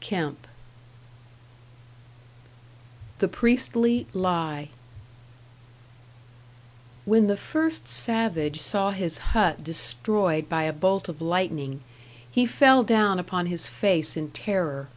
Kemp. 0.00 0.46
#The 3.18 3.28
Priestly 3.28 4.06
Lie# 4.14 4.70
When 7.04 7.26
the 7.26 7.36
first 7.36 7.86
savage 7.86 8.60
saw 8.62 8.92
his 8.92 9.18
hut 9.18 9.62
destroyed 9.62 10.48
by 10.48 10.62
a 10.62 10.72
bolt 10.72 11.10
of 11.10 11.20
lightning, 11.20 11.82
he 12.30 12.46
fell 12.46 12.82
down 12.82 13.18
upon 13.18 13.44
his 13.44 13.68
face 13.68 14.16
in 14.16 14.30
terror. 14.30 14.88